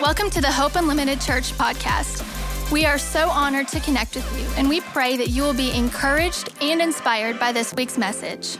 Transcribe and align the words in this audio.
Welcome 0.00 0.30
to 0.30 0.40
the 0.40 0.52
Hope 0.52 0.76
Unlimited 0.76 1.20
Church 1.20 1.52
podcast. 1.54 2.22
We 2.70 2.86
are 2.86 2.98
so 2.98 3.28
honored 3.28 3.66
to 3.68 3.80
connect 3.80 4.14
with 4.14 4.38
you, 4.38 4.46
and 4.56 4.68
we 4.68 4.80
pray 4.80 5.16
that 5.16 5.30
you 5.30 5.42
will 5.42 5.54
be 5.54 5.72
encouraged 5.72 6.54
and 6.60 6.80
inspired 6.80 7.40
by 7.40 7.50
this 7.50 7.74
week's 7.74 7.98
message. 7.98 8.58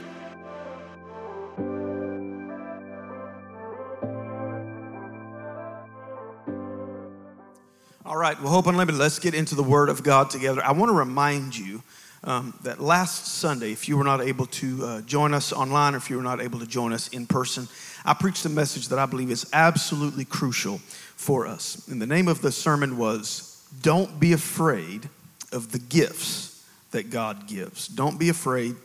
All 8.05 8.17
right, 8.17 8.37
well, 8.41 8.51
Hope 8.51 8.67
Unlimited, 8.67 8.99
let's 8.99 9.19
get 9.19 9.33
into 9.33 9.55
the 9.55 9.63
Word 9.63 9.87
of 9.87 10.03
God 10.03 10.29
together. 10.29 10.61
I 10.61 10.73
want 10.73 10.89
to 10.89 10.93
remind 10.93 11.57
you 11.57 11.81
um, 12.25 12.53
that 12.63 12.81
last 12.81 13.27
Sunday, 13.27 13.71
if 13.71 13.87
you 13.87 13.95
were 13.95 14.03
not 14.03 14.21
able 14.21 14.45
to 14.47 14.85
uh, 14.85 15.01
join 15.01 15.33
us 15.33 15.53
online 15.53 15.93
or 15.93 15.97
if 15.97 16.09
you 16.09 16.17
were 16.17 16.23
not 16.23 16.41
able 16.41 16.59
to 16.59 16.67
join 16.67 16.91
us 16.91 17.07
in 17.09 17.25
person, 17.25 17.69
I 18.03 18.13
preached 18.13 18.45
a 18.45 18.49
message 18.49 18.89
that 18.89 18.99
I 18.99 19.05
believe 19.05 19.31
is 19.31 19.49
absolutely 19.53 20.25
crucial 20.25 20.81
for 21.19 21.45
us. 21.45 21.85
And 21.89 22.01
the 22.01 22.07
name 22.07 22.29
of 22.29 22.41
the 22.41 22.49
sermon 22.49 22.97
was 22.97 23.67
Don't 23.81 24.21
Be 24.21 24.31
Afraid 24.31 25.09
of 25.51 25.73
the 25.73 25.77
Gifts 25.77 26.65
that 26.91 27.09
God 27.09 27.45
Gives. 27.45 27.89
Don't 27.89 28.17
be 28.17 28.29
afraid 28.29 28.77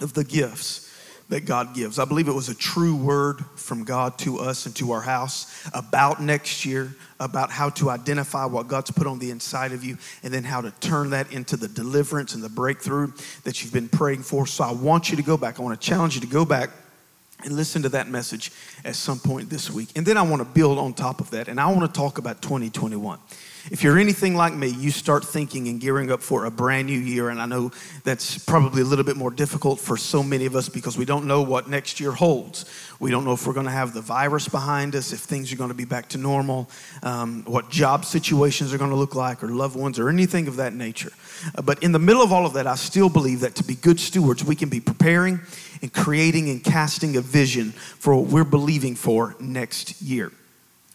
of 0.00 0.14
the 0.14 0.24
gifts 0.24 0.90
that 1.28 1.44
God 1.44 1.74
gives. 1.74 1.98
I 1.98 2.06
believe 2.06 2.26
it 2.26 2.32
was 2.32 2.48
a 2.48 2.54
true 2.54 2.96
word 2.96 3.44
from 3.54 3.84
God 3.84 4.16
to 4.20 4.38
us 4.38 4.64
and 4.64 4.74
to 4.76 4.92
our 4.92 5.02
house 5.02 5.68
about 5.74 6.22
next 6.22 6.64
year, 6.64 6.96
about 7.20 7.50
how 7.50 7.68
to 7.68 7.90
identify 7.90 8.46
what 8.46 8.66
God's 8.66 8.90
put 8.90 9.06
on 9.06 9.18
the 9.18 9.30
inside 9.30 9.72
of 9.72 9.84
you, 9.84 9.98
and 10.22 10.32
then 10.32 10.44
how 10.44 10.62
to 10.62 10.70
turn 10.80 11.10
that 11.10 11.30
into 11.30 11.58
the 11.58 11.68
deliverance 11.68 12.34
and 12.34 12.42
the 12.42 12.48
breakthrough 12.48 13.12
that 13.44 13.62
you've 13.62 13.74
been 13.74 13.90
praying 13.90 14.22
for. 14.22 14.46
So 14.46 14.64
I 14.64 14.72
want 14.72 15.10
you 15.10 15.18
to 15.18 15.22
go 15.22 15.36
back. 15.36 15.60
I 15.60 15.62
want 15.62 15.78
to 15.78 15.86
challenge 15.86 16.14
you 16.14 16.22
to 16.22 16.26
go 16.26 16.46
back 16.46 16.70
and 17.44 17.54
listen 17.54 17.82
to 17.82 17.88
that 17.90 18.08
message 18.08 18.50
at 18.84 18.96
some 18.96 19.18
point 19.18 19.48
this 19.48 19.70
week. 19.70 19.90
And 19.96 20.04
then 20.04 20.16
I 20.16 20.22
want 20.22 20.40
to 20.40 20.48
build 20.48 20.78
on 20.78 20.94
top 20.94 21.20
of 21.20 21.30
that, 21.30 21.48
and 21.48 21.60
I 21.60 21.66
want 21.72 21.92
to 21.92 21.98
talk 21.98 22.18
about 22.18 22.42
2021. 22.42 23.18
If 23.70 23.82
you're 23.82 23.98
anything 23.98 24.34
like 24.34 24.54
me, 24.54 24.68
you 24.68 24.90
start 24.90 25.24
thinking 25.24 25.68
and 25.68 25.80
gearing 25.80 26.10
up 26.10 26.22
for 26.22 26.46
a 26.46 26.50
brand 26.50 26.86
new 26.86 26.98
year. 26.98 27.28
And 27.28 27.40
I 27.40 27.44
know 27.44 27.70
that's 28.02 28.38
probably 28.38 28.80
a 28.80 28.84
little 28.84 29.04
bit 29.04 29.16
more 29.16 29.30
difficult 29.30 29.78
for 29.78 29.96
so 29.96 30.22
many 30.22 30.46
of 30.46 30.56
us 30.56 30.68
because 30.68 30.96
we 30.96 31.04
don't 31.04 31.26
know 31.26 31.42
what 31.42 31.68
next 31.68 32.00
year 32.00 32.12
holds. 32.12 32.64
We 32.98 33.10
don't 33.10 33.24
know 33.24 33.32
if 33.32 33.46
we're 33.46 33.52
going 33.52 33.66
to 33.66 33.72
have 33.72 33.92
the 33.92 34.00
virus 34.00 34.48
behind 34.48 34.96
us, 34.96 35.12
if 35.12 35.20
things 35.20 35.52
are 35.52 35.56
going 35.56 35.68
to 35.68 35.74
be 35.74 35.84
back 35.84 36.08
to 36.10 36.18
normal, 36.18 36.70
um, 37.02 37.44
what 37.44 37.68
job 37.68 38.04
situations 38.04 38.72
are 38.72 38.78
going 38.78 38.90
to 38.90 38.96
look 38.96 39.14
like, 39.14 39.42
or 39.42 39.48
loved 39.48 39.76
ones, 39.76 39.98
or 39.98 40.08
anything 40.08 40.48
of 40.48 40.56
that 40.56 40.72
nature. 40.72 41.12
Uh, 41.54 41.62
but 41.62 41.82
in 41.82 41.92
the 41.92 41.98
middle 41.98 42.22
of 42.22 42.32
all 42.32 42.46
of 42.46 42.54
that, 42.54 42.66
I 42.66 42.74
still 42.74 43.10
believe 43.10 43.40
that 43.40 43.54
to 43.56 43.64
be 43.64 43.74
good 43.74 44.00
stewards, 44.00 44.42
we 44.42 44.56
can 44.56 44.68
be 44.68 44.80
preparing 44.80 45.40
and 45.82 45.92
creating 45.92 46.48
and 46.48 46.62
casting 46.62 47.16
a 47.16 47.20
vision 47.20 47.72
for 47.72 48.14
what 48.16 48.30
we're 48.30 48.44
believing 48.44 48.94
for 48.94 49.36
next 49.40 50.00
year. 50.02 50.32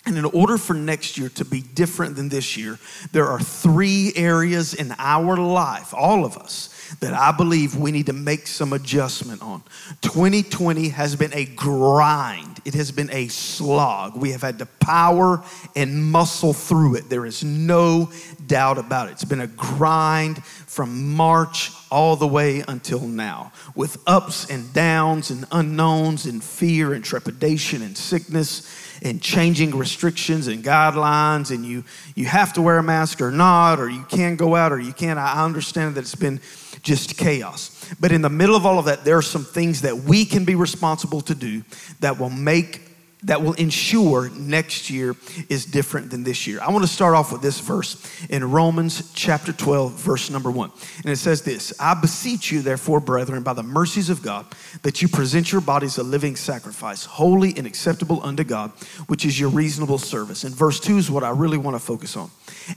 And 0.05 0.17
in 0.17 0.25
order 0.25 0.57
for 0.57 0.73
next 0.73 1.17
year 1.17 1.29
to 1.29 1.45
be 1.45 1.61
different 1.61 2.17
than 2.17 2.27
this 2.27 2.57
year, 2.57 2.77
there 3.13 3.27
are 3.27 3.39
three 3.39 4.11
areas 4.17 4.73
in 4.73 4.93
our 4.97 5.37
life, 5.37 5.93
all 5.93 6.25
of 6.25 6.37
us, 6.37 6.69
that 6.99 7.13
I 7.13 7.31
believe 7.31 7.77
we 7.77 7.91
need 7.93 8.07
to 8.07 8.13
make 8.13 8.45
some 8.45 8.73
adjustment 8.73 9.41
on. 9.41 9.63
2020 10.01 10.89
has 10.89 11.15
been 11.15 11.33
a 11.33 11.45
grind, 11.45 12.59
it 12.65 12.73
has 12.73 12.91
been 12.91 13.09
a 13.11 13.29
slog. 13.29 14.17
We 14.17 14.31
have 14.31 14.41
had 14.41 14.59
to 14.59 14.65
power 14.65 15.41
and 15.73 16.03
muscle 16.03 16.53
through 16.53 16.95
it. 16.95 17.09
There 17.09 17.25
is 17.25 17.43
no 17.43 18.11
doubt 18.45 18.77
about 18.77 19.07
it. 19.07 19.13
It's 19.13 19.25
been 19.25 19.41
a 19.41 19.47
grind 19.47 20.43
from 20.43 21.13
March 21.15 21.71
all 21.93 22.15
the 22.15 22.27
way 22.27 22.63
until 22.67 23.01
now, 23.01 23.51
with 23.75 23.97
ups 24.07 24.49
and 24.49 24.73
downs 24.73 25.29
and 25.29 25.45
unknowns 25.51 26.25
and 26.25 26.43
fear 26.43 26.91
and 26.91 27.03
trepidation 27.03 27.83
and 27.83 27.95
sickness 27.95 28.67
and 29.03 29.21
changing 29.21 29.77
restrictions 29.77 30.47
and 30.47 30.63
guidelines 30.63 31.51
and 31.51 31.63
you 31.65 31.83
you 32.15 32.25
have 32.25 32.51
to 32.53 32.63
wear 32.63 32.79
a 32.79 32.83
mask 32.83 33.21
or 33.21 33.29
not 33.29 33.79
or 33.79 33.89
you 33.89 34.03
can't 34.05 34.39
go 34.39 34.55
out 34.55 34.71
or 34.71 34.79
you 34.79 34.91
can't. 34.91 35.19
I 35.19 35.45
understand 35.45 35.93
that 35.93 36.01
it's 36.01 36.15
been 36.15 36.41
just 36.81 37.15
chaos. 37.15 37.87
But 37.99 38.11
in 38.11 38.23
the 38.23 38.29
middle 38.29 38.55
of 38.55 38.65
all 38.65 38.79
of 38.79 38.85
that 38.85 39.05
there 39.05 39.17
are 39.17 39.21
some 39.21 39.45
things 39.45 39.81
that 39.81 39.95
we 39.95 40.25
can 40.25 40.45
be 40.45 40.55
responsible 40.55 41.21
to 41.21 41.35
do 41.35 41.63
that 41.99 42.19
will 42.19 42.31
make 42.31 42.81
that 43.23 43.41
will 43.41 43.53
ensure 43.53 44.29
next 44.29 44.89
year 44.89 45.15
is 45.49 45.65
different 45.65 46.11
than 46.11 46.23
this 46.23 46.45
year. 46.45 46.59
I 46.61 46.69
want 46.71 46.83
to 46.83 46.91
start 46.91 47.15
off 47.15 47.31
with 47.31 47.41
this 47.41 47.59
verse 47.59 48.01
in 48.29 48.49
Romans 48.51 49.11
chapter 49.13 49.53
12, 49.53 49.93
verse 49.93 50.29
number 50.29 50.51
1. 50.51 50.71
And 50.97 51.11
it 51.11 51.17
says 51.17 51.41
this 51.41 51.73
I 51.79 51.93
beseech 51.93 52.51
you, 52.51 52.61
therefore, 52.61 52.99
brethren, 52.99 53.43
by 53.43 53.53
the 53.53 53.63
mercies 53.63 54.09
of 54.09 54.21
God, 54.21 54.45
that 54.83 55.01
you 55.01 55.07
present 55.07 55.51
your 55.51 55.61
bodies 55.61 55.97
a 55.97 56.03
living 56.03 56.35
sacrifice, 56.35 57.05
holy 57.05 57.55
and 57.57 57.65
acceptable 57.65 58.21
unto 58.23 58.43
God, 58.43 58.71
which 59.07 59.25
is 59.25 59.39
your 59.39 59.49
reasonable 59.49 59.97
service. 59.97 60.43
And 60.43 60.53
verse 60.53 60.79
2 60.79 60.97
is 60.97 61.11
what 61.11 61.23
I 61.23 61.29
really 61.29 61.57
want 61.57 61.75
to 61.75 61.79
focus 61.79 62.17
on. 62.17 62.29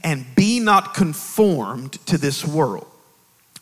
And 0.03 0.25
be 0.35 0.59
not 0.59 0.93
conformed 0.93 1.93
to 2.07 2.17
this 2.17 2.45
world 2.45 2.87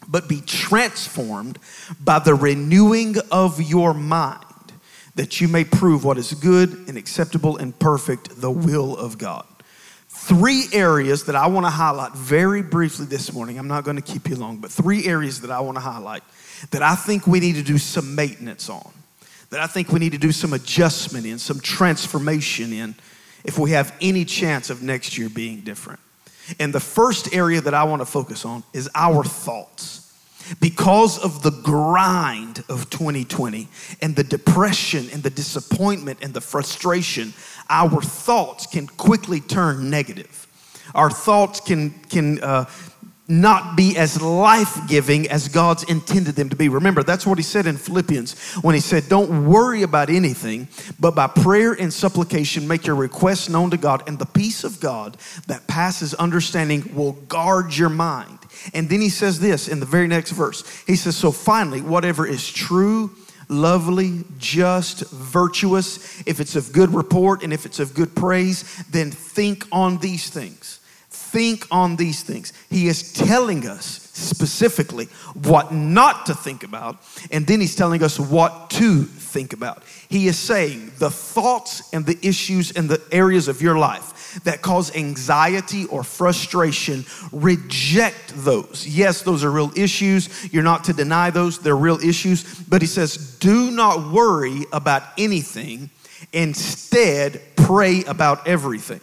but 0.08 0.30
be 0.30 0.40
transformed 0.42 1.58
by 2.00 2.20
the 2.20 2.36
renewing 2.36 3.16
of 3.32 3.60
your 3.60 3.92
mind 3.92 4.45
that 5.16 5.40
you 5.40 5.48
may 5.48 5.64
prove 5.64 6.04
what 6.04 6.18
is 6.18 6.34
good 6.34 6.88
and 6.88 6.98
acceptable 6.98 7.58
and 7.58 7.78
perfect, 7.80 8.42
the 8.42 8.52
will 8.52 8.96
of 8.98 9.18
God. 9.18 9.46
Three 10.08 10.66
areas 10.74 11.26
that 11.26 11.36
I 11.36 11.48
want 11.48 11.66
to 11.66 11.70
highlight 11.70 12.14
very 12.14 12.62
briefly 12.62 13.06
this 13.06 13.34
morning. 13.34 13.58
I'm 13.58 13.68
not 13.68 13.84
going 13.84 13.98
to 13.98 14.02
keep 14.02 14.30
you 14.30 14.36
long, 14.36 14.58
but 14.58 14.72
three 14.72 15.06
areas 15.06 15.42
that 15.42 15.52
I 15.52 15.60
want 15.60 15.76
to 15.76 15.82
highlight 15.82 16.24
that 16.72 16.82
I 16.82 16.96
think 16.96 17.28
we 17.28 17.40
need 17.40 17.56
to 17.56 17.64
do 17.64 17.78
some 17.78 18.16
maintenance 18.16 18.70
on, 18.70 18.92
that 19.50 19.60
I 19.60 19.68
think 19.68 19.92
we 19.92 20.00
need 20.00 20.14
to 20.14 20.18
do 20.18 20.32
some 20.32 20.54
adjustment 20.54 21.26
in, 21.26 21.38
some 21.38 21.60
transformation 21.60 22.72
in, 22.72 22.96
if 23.44 23.60
we 23.60 23.72
have 23.72 23.96
any 24.02 24.26
chance 24.26 24.70
of 24.70 24.82
next 24.82 25.18
year 25.18 25.30
being 25.30 25.62
different. 25.62 26.00
And 26.60 26.74
the 26.74 26.80
first 26.80 27.34
area 27.34 27.62
that 27.62 27.74
I 27.74 27.84
want 27.84 28.02
to 28.02 28.06
focus 28.06 28.46
on 28.46 28.64
is 28.74 28.90
our 28.96 29.24
thoughts 29.24 30.05
because 30.60 31.18
of 31.20 31.44
the 31.44 31.52
grind 31.52 32.64
of 32.70 32.90
2020 32.90 33.68
and 34.02 34.16
the 34.16 34.24
depression 34.24 35.08
and 35.12 35.24
the 35.24 35.30
disappointment 35.30 36.20
and 36.22 36.34
the 36.34 36.42
frustration, 36.42 37.34
our 37.70 38.02
thoughts 38.02 38.68
can 38.68 38.88
quickly 38.88 39.40
turn 39.40 39.90
negative. 39.90 40.48
Our 40.94 41.10
thoughts 41.10 41.60
can, 41.60 41.92
can 42.10 42.42
uh, 42.44 42.66
not 43.28 43.76
be 43.76 43.98
as 43.98 44.22
life 44.22 44.88
giving 44.88 45.28
as 45.30 45.48
God's 45.48 45.84
intended 45.84 46.36
them 46.36 46.50
to 46.50 46.56
be. 46.56 46.70
Remember, 46.70 47.02
that's 47.02 47.26
what 47.26 47.38
he 47.38 47.44
said 47.44 47.66
in 47.66 47.78
Philippians 47.78 48.56
when 48.62 48.76
he 48.76 48.82
said, 48.82 49.10
Don't 49.10 49.48
worry 49.48 49.82
about 49.82 50.10
anything, 50.10 50.68
but 51.00 51.16
by 51.16 51.28
prayer 51.28 51.74
and 51.74 51.92
supplication, 51.92 52.68
make 52.68 52.86
your 52.86 52.96
requests 52.96 53.50
known 53.50 53.72
to 53.72 53.78
God, 53.78 54.08
and 54.08 54.20
the 54.20 54.26
peace 54.26 54.64
of 54.64 54.80
God 54.80 55.18
that 55.48 55.68
passes 55.68 56.14
understanding 56.14 56.96
will 56.96 57.14
guard 57.14 57.76
your 57.76 57.90
mind. 57.90 58.40
And 58.74 58.90
then 58.90 59.02
he 59.02 59.10
says 59.10 59.40
this 59.40 59.68
in 59.68 59.80
the 59.80 59.86
very 59.86 60.08
next 60.08 60.32
verse. 60.32 60.64
He 60.86 60.96
says, 60.96 61.18
So 61.18 61.32
finally, 61.32 61.82
whatever 61.82 62.28
is 62.28 62.48
true, 62.48 63.12
lovely, 63.50 64.24
just, 64.38 65.10
virtuous, 65.12 66.22
if 66.28 66.40
it's 66.40 66.56
of 66.56 66.72
good 66.72 66.94
report 66.94 67.44
and 67.44 67.54
if 67.54 67.66
it's 67.66 67.80
of 67.80 67.94
good 67.94 68.16
praise, 68.16 68.84
then 68.92 69.12
think 69.12 69.66
on 69.72 69.98
these 69.98 70.30
things. 70.30 70.80
Think 71.36 71.68
on 71.70 71.98
these 71.98 72.24
things. 72.24 72.54
He 72.70 72.88
is 72.88 73.12
telling 73.12 73.68
us 73.68 74.10
specifically 74.14 75.10
what 75.34 75.74
not 75.74 76.28
to 76.28 76.34
think 76.34 76.64
about, 76.64 77.04
and 77.30 77.46
then 77.46 77.60
he's 77.60 77.76
telling 77.76 78.02
us 78.04 78.18
what 78.18 78.70
to 78.70 79.04
think 79.04 79.52
about. 79.52 79.84
He 80.08 80.28
is 80.28 80.40
saying 80.40 80.94
the 80.98 81.10
thoughts 81.10 81.94
and 81.94 82.06
the 82.06 82.18
issues 82.26 82.72
and 82.72 82.88
the 82.88 83.02
areas 83.12 83.50
of 83.50 83.62
your 83.62 83.78
life 83.78 84.40
that 84.46 84.62
cause 84.62 84.96
anxiety 84.96 85.84
or 85.88 86.06
frustration, 86.06 87.04
reject 87.34 88.34
those. 88.46 88.88
Yes, 88.88 89.22
those 89.22 89.44
are 89.44 89.52
real 89.52 89.74
issues. 89.76 90.54
You're 90.54 90.64
not 90.64 90.86
to 90.86 90.94
deny 90.94 91.32
those, 91.32 91.60
they're 91.60 91.76
real 91.76 92.00
issues. 92.00 92.46
But 92.62 92.82
he 92.82 92.88
says, 92.88 93.38
do 93.40 93.72
not 93.72 94.10
worry 94.10 94.64
about 94.72 95.04
anything. 95.18 95.90
Instead, 96.32 97.42
pray 97.58 98.06
about 98.06 98.48
everything. 98.48 99.02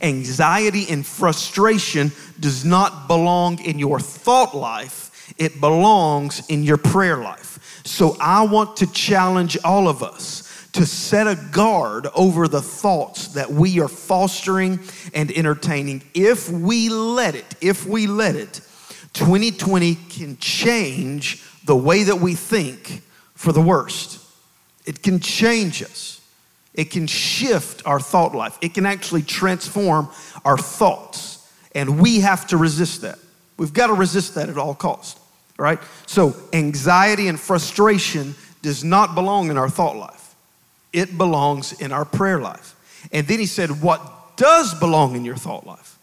Anxiety 0.00 0.86
and 0.88 1.06
frustration 1.06 2.12
does 2.40 2.64
not 2.64 3.06
belong 3.08 3.60
in 3.60 3.78
your 3.78 4.00
thought 4.00 4.54
life, 4.54 5.34
it 5.38 5.60
belongs 5.60 6.48
in 6.48 6.62
your 6.62 6.76
prayer 6.76 7.16
life. 7.18 7.82
So 7.84 8.16
I 8.20 8.42
want 8.42 8.76
to 8.78 8.86
challenge 8.92 9.58
all 9.64 9.88
of 9.88 10.02
us 10.02 10.48
to 10.72 10.86
set 10.86 11.26
a 11.26 11.38
guard 11.52 12.06
over 12.14 12.48
the 12.48 12.62
thoughts 12.62 13.28
that 13.28 13.50
we 13.50 13.80
are 13.80 13.88
fostering 13.88 14.80
and 15.12 15.30
entertaining. 15.30 16.02
If 16.14 16.48
we 16.48 16.88
let 16.88 17.34
it, 17.34 17.54
if 17.60 17.86
we 17.86 18.06
let 18.06 18.36
it, 18.36 18.60
2020 19.12 19.94
can 20.08 20.38
change 20.38 21.44
the 21.64 21.76
way 21.76 22.04
that 22.04 22.16
we 22.16 22.34
think 22.34 23.02
for 23.34 23.52
the 23.52 23.60
worst. 23.60 24.18
It 24.86 25.02
can 25.02 25.20
change 25.20 25.82
us. 25.82 26.21
It 26.74 26.90
can 26.90 27.06
shift 27.06 27.82
our 27.86 28.00
thought 28.00 28.34
life. 28.34 28.58
It 28.62 28.74
can 28.74 28.86
actually 28.86 29.22
transform 29.22 30.08
our 30.44 30.56
thoughts. 30.56 31.46
And 31.74 32.00
we 32.00 32.20
have 32.20 32.46
to 32.48 32.56
resist 32.56 33.02
that. 33.02 33.18
We've 33.58 33.72
got 33.72 33.88
to 33.88 33.94
resist 33.94 34.34
that 34.36 34.48
at 34.48 34.58
all 34.58 34.74
costs. 34.74 35.20
Right? 35.58 35.78
So 36.06 36.34
anxiety 36.52 37.28
and 37.28 37.38
frustration 37.38 38.34
does 38.62 38.82
not 38.82 39.14
belong 39.14 39.50
in 39.50 39.58
our 39.58 39.68
thought 39.68 39.96
life 39.96 40.22
it 40.92 41.16
belongs 41.16 41.72
in 41.80 41.92
our 41.92 42.04
prayer 42.04 42.40
life. 42.40 42.76
And 43.12 43.26
then 43.26 43.38
he 43.38 43.46
said, 43.46 43.82
What 43.82 44.36
does 44.36 44.78
belong 44.78 45.16
in 45.16 45.24
your 45.24 45.36
thought 45.36 45.66
life 45.66 45.98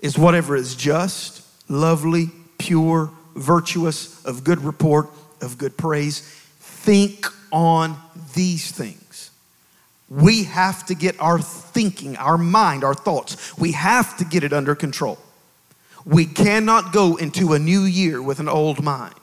is 0.00 0.18
whatever 0.18 0.56
is 0.56 0.74
just, 0.74 1.46
lovely, 1.70 2.30
pure, 2.58 3.10
virtuous, 3.34 4.24
of 4.24 4.44
good 4.44 4.60
report, 4.60 5.08
of 5.40 5.58
good 5.58 5.76
praise. 5.76 6.20
Think 6.58 7.26
on 7.52 7.96
these 8.34 8.70
things. 8.70 9.30
We 10.14 10.44
have 10.44 10.84
to 10.86 10.94
get 10.94 11.18
our 11.18 11.40
thinking, 11.40 12.18
our 12.18 12.36
mind, 12.36 12.84
our 12.84 12.92
thoughts, 12.92 13.56
we 13.56 13.72
have 13.72 14.14
to 14.18 14.26
get 14.26 14.44
it 14.44 14.52
under 14.52 14.74
control. 14.74 15.18
We 16.04 16.26
cannot 16.26 16.92
go 16.92 17.16
into 17.16 17.54
a 17.54 17.58
new 17.58 17.80
year 17.84 18.20
with 18.20 18.38
an 18.38 18.48
old 18.48 18.82
mind. 18.84 19.14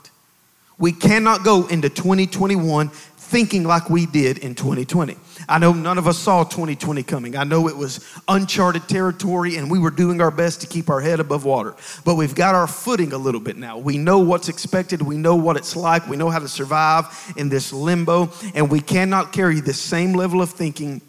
We 0.79 0.91
cannot 0.91 1.43
go 1.43 1.67
into 1.67 1.89
2021 1.89 2.89
thinking 3.29 3.63
like 3.63 3.91
we 3.91 4.07
did 4.07 4.39
in 4.39 4.55
2020. 4.55 5.15
I 5.47 5.59
know 5.59 5.71
none 5.71 5.99
of 5.99 6.07
us 6.07 6.17
saw 6.17 6.43
2020 6.43 7.03
coming. 7.03 7.37
I 7.37 7.43
know 7.43 7.67
it 7.67 7.77
was 7.77 8.03
uncharted 8.27 8.89
territory 8.89 9.57
and 9.57 9.69
we 9.69 9.77
were 9.77 9.91
doing 9.91 10.19
our 10.19 10.31
best 10.31 10.61
to 10.61 10.67
keep 10.67 10.89
our 10.89 10.99
head 10.99 11.19
above 11.19 11.45
water. 11.45 11.75
But 12.03 12.15
we've 12.15 12.33
got 12.33 12.55
our 12.55 12.65
footing 12.65 13.13
a 13.13 13.19
little 13.19 13.39
bit 13.39 13.55
now. 13.55 13.77
We 13.77 13.99
know 13.99 14.17
what's 14.17 14.49
expected, 14.49 15.03
we 15.03 15.15
know 15.15 15.35
what 15.35 15.57
it's 15.57 15.75
like, 15.75 16.07
we 16.07 16.17
know 16.17 16.31
how 16.31 16.39
to 16.39 16.47
survive 16.47 17.05
in 17.37 17.49
this 17.49 17.71
limbo, 17.71 18.31
and 18.55 18.69
we 18.69 18.79
cannot 18.79 19.31
carry 19.31 19.59
the 19.59 19.73
same 19.73 20.13
level 20.13 20.41
of 20.41 20.49
thinking 20.49 20.99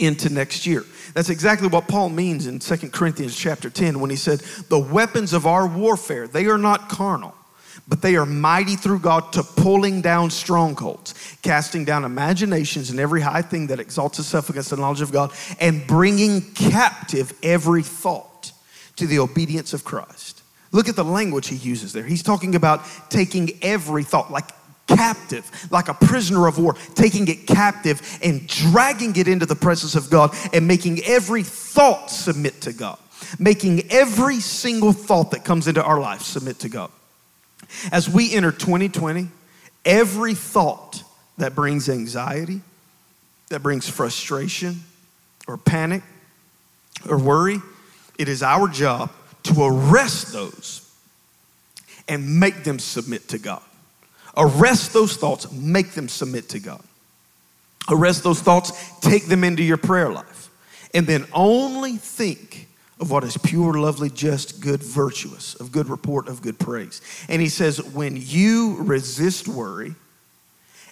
into 0.00 0.30
next 0.30 0.66
year. 0.66 0.84
That's 1.14 1.30
exactly 1.30 1.68
what 1.68 1.86
Paul 1.86 2.08
means 2.08 2.48
in 2.48 2.58
2 2.58 2.90
Corinthians 2.90 3.36
chapter 3.36 3.70
10 3.70 4.00
when 4.00 4.10
he 4.10 4.16
said, 4.16 4.42
"The 4.68 4.78
weapons 4.78 5.32
of 5.32 5.46
our 5.46 5.66
warfare, 5.66 6.26
they 6.26 6.46
are 6.46 6.58
not 6.58 6.88
carnal, 6.88 7.34
but 7.88 8.02
they 8.02 8.16
are 8.16 8.26
mighty 8.26 8.76
through 8.76 9.00
God 9.00 9.32
to 9.32 9.42
pulling 9.42 10.00
down 10.02 10.30
strongholds, 10.30 11.14
casting 11.42 11.84
down 11.84 12.04
imaginations 12.04 12.90
and 12.90 13.00
every 13.00 13.20
high 13.20 13.42
thing 13.42 13.68
that 13.68 13.80
exalts 13.80 14.18
itself 14.18 14.50
against 14.50 14.70
the 14.70 14.76
knowledge 14.76 15.00
of 15.00 15.12
God, 15.12 15.32
and 15.60 15.86
bringing 15.86 16.40
captive 16.52 17.32
every 17.42 17.82
thought 17.82 18.52
to 18.96 19.06
the 19.06 19.18
obedience 19.18 19.72
of 19.72 19.84
Christ. 19.84 20.42
Look 20.72 20.88
at 20.88 20.96
the 20.96 21.04
language 21.04 21.48
he 21.48 21.56
uses 21.56 21.92
there. 21.92 22.04
He's 22.04 22.22
talking 22.22 22.54
about 22.54 22.82
taking 23.10 23.58
every 23.62 24.04
thought, 24.04 24.30
like 24.30 24.50
captive, 24.86 25.50
like 25.70 25.88
a 25.88 25.94
prisoner 25.94 26.46
of 26.46 26.58
war, 26.58 26.74
taking 26.94 27.28
it 27.28 27.46
captive 27.46 28.18
and 28.22 28.46
dragging 28.46 29.14
it 29.16 29.28
into 29.28 29.46
the 29.46 29.56
presence 29.56 29.94
of 29.94 30.10
God 30.10 30.34
and 30.52 30.66
making 30.66 31.00
every 31.04 31.42
thought 31.42 32.10
submit 32.10 32.60
to 32.62 32.72
God, 32.72 32.98
making 33.38 33.90
every 33.90 34.40
single 34.40 34.92
thought 34.92 35.30
that 35.32 35.44
comes 35.44 35.68
into 35.68 35.82
our 35.82 36.00
life 36.00 36.22
submit 36.22 36.58
to 36.60 36.68
God. 36.68 36.90
As 37.90 38.08
we 38.08 38.32
enter 38.32 38.52
2020, 38.52 39.28
every 39.84 40.34
thought 40.34 41.02
that 41.38 41.54
brings 41.54 41.88
anxiety, 41.88 42.60
that 43.48 43.62
brings 43.62 43.88
frustration 43.88 44.82
or 45.46 45.56
panic 45.56 46.02
or 47.08 47.18
worry, 47.18 47.60
it 48.18 48.28
is 48.28 48.42
our 48.42 48.68
job 48.68 49.10
to 49.44 49.62
arrest 49.62 50.32
those 50.32 50.88
and 52.08 52.38
make 52.40 52.64
them 52.64 52.78
submit 52.78 53.28
to 53.28 53.38
God. 53.38 53.62
Arrest 54.36 54.92
those 54.92 55.16
thoughts, 55.16 55.50
make 55.52 55.92
them 55.92 56.08
submit 56.08 56.48
to 56.50 56.58
God. 56.58 56.82
Arrest 57.90 58.22
those 58.22 58.40
thoughts, 58.40 58.72
take 59.00 59.26
them 59.26 59.44
into 59.44 59.62
your 59.62 59.76
prayer 59.76 60.10
life, 60.10 60.50
and 60.94 61.06
then 61.06 61.26
only 61.32 61.96
think 61.96 62.51
of 63.02 63.10
what 63.10 63.24
is 63.24 63.36
pure, 63.36 63.74
lovely, 63.74 64.08
just, 64.08 64.60
good, 64.60 64.80
virtuous, 64.80 65.56
of 65.56 65.72
good 65.72 65.88
report, 65.88 66.28
of 66.28 66.40
good 66.40 66.56
praise. 66.56 67.02
And 67.28 67.42
he 67.42 67.48
says, 67.48 67.82
when 67.82 68.16
you 68.16 68.76
resist 68.78 69.48
worry 69.48 69.96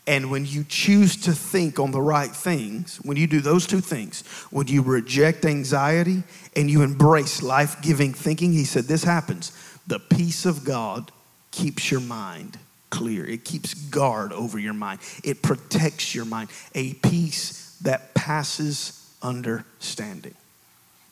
and 0.09 0.29
when 0.29 0.45
you 0.45 0.65
choose 0.69 1.17
to 1.23 1.33
think 1.33 1.79
on 1.79 1.93
the 1.93 2.03
right 2.03 2.31
things, 2.33 2.97
when 3.05 3.17
you 3.17 3.29
do 3.29 3.41
those 3.41 3.65
two 3.65 3.81
things, 3.81 4.23
when 4.51 4.67
you 4.67 4.83
reject 4.83 5.45
anxiety 5.45 6.25
and 6.57 6.69
you 6.69 6.83
embrace 6.83 7.45
life 7.45 7.81
giving 7.81 8.12
thinking, 8.12 8.53
he 8.53 8.65
said, 8.65 8.87
this 8.87 9.05
happens. 9.05 9.53
The 9.87 10.01
peace 10.01 10.45
of 10.45 10.65
God 10.65 11.12
keeps 11.53 11.93
your 11.93 12.01
mind 12.01 12.59
clear, 12.91 13.25
it 13.25 13.45
keeps 13.45 13.73
guard 13.73 14.33
over 14.33 14.59
your 14.59 14.75
mind, 14.75 14.99
it 15.23 15.43
protects 15.43 16.12
your 16.12 16.25
mind, 16.25 16.51
a 16.75 16.95
peace 16.95 17.79
that 17.83 18.15
passes 18.15 19.15
understanding. 19.23 20.35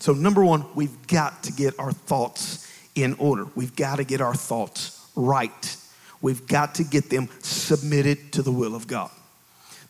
So, 0.01 0.13
number 0.13 0.45
one, 0.45 0.65
we've 0.75 1.07
got 1.07 1.43
to 1.45 1.53
get 1.53 1.79
our 1.79 1.93
thoughts 1.93 2.67
in 2.95 3.15
order. 3.15 3.47
We've 3.55 3.75
got 3.75 3.97
to 3.97 4.05
get 4.05 4.21
our 4.21 4.35
thoughts 4.35 5.09
right. 5.17 5.77
We've 6.21 6.47
got 6.47 6.77
to 6.77 6.85
get 6.85 7.11
them 7.11 7.29
submitted 7.41 8.33
to 8.33 8.43
the 8.43 8.53
will 8.53 8.75
of 8.75 8.87
God. 8.87 9.11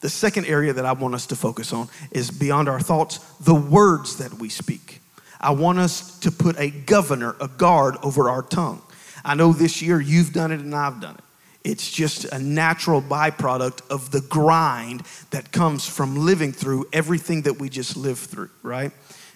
The 0.01 0.09
second 0.09 0.47
area 0.47 0.73
that 0.73 0.85
I 0.85 0.93
want 0.93 1.15
us 1.15 1.27
to 1.27 1.37
focus 1.37 1.73
on 1.73 1.89
is 2.11 2.31
beyond 2.31 2.69
our 2.69 2.81
thoughts, 2.81 3.19
the 3.41 3.55
words 3.55 4.19
that 4.19 4.35
we 4.35 4.49
speak. 4.49 5.01
I 5.41 5.51
want 5.51 5.79
us 5.79 6.19
to 6.21 6.31
put 6.31 6.59
a 6.59 6.71
governor, 6.71 7.37
a 7.41 7.49
guard 7.49 7.97
over 8.03 8.29
our 8.29 8.43
tongue. 8.43 8.83
I 9.25 9.35
know 9.35 9.53
this 9.53 9.83
year 9.83 10.01
you've 10.01 10.33
done 10.33 10.53
it 10.53 10.61
and 10.61 10.75
I've 10.75 11.01
done 11.01 11.17
it. 11.17 11.25
It's 11.65 11.91
just 11.91 12.25
a 12.25 12.39
natural 12.39 13.03
byproduct 13.03 13.89
of 13.91 14.11
the 14.11 14.21
grind 14.21 15.03
that 15.31 15.53
comes 15.53 15.87
from 15.87 16.17
living 16.25 16.53
through 16.53 16.87
everything 16.93 17.43
that 17.43 17.59
we 17.59 17.69
just 17.69 17.97
lived 17.97 18.21
through, 18.21 18.51
right? 18.63 18.93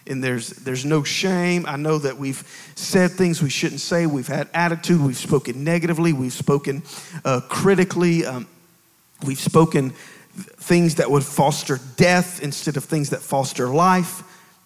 And 0.06 0.22
there's 0.22 0.50
there's 0.50 0.84
no 0.84 1.02
shame. 1.04 1.64
I 1.66 1.76
know 1.76 1.98
that 1.98 2.16
we've 2.16 2.42
said 2.74 3.12
things 3.12 3.42
we 3.42 3.50
shouldn't 3.50 3.80
say. 3.80 4.06
We've 4.06 4.26
had 4.26 4.48
attitude. 4.52 5.00
We've 5.00 5.16
spoken 5.16 5.64
negatively. 5.64 6.12
We've 6.12 6.32
spoken 6.32 6.82
uh, 7.24 7.40
critically. 7.48 8.26
Um, 8.26 8.48
we've 9.24 9.40
spoken 9.40 9.90
things 10.30 10.96
that 10.96 11.10
would 11.10 11.24
foster 11.24 11.78
death 11.96 12.42
instead 12.42 12.76
of 12.76 12.84
things 12.84 13.10
that 13.10 13.20
foster 13.20 13.68
life. 13.68 14.22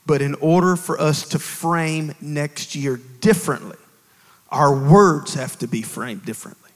But 0.06 0.22
in 0.22 0.34
order 0.36 0.76
for 0.76 1.00
us 1.00 1.28
to 1.30 1.38
frame 1.38 2.14
next 2.20 2.76
year 2.76 3.00
differently, 3.20 3.76
our 4.50 4.72
words 4.72 5.34
have 5.34 5.58
to 5.58 5.66
be 5.66 5.82
framed 5.82 6.24
differently. 6.24 6.70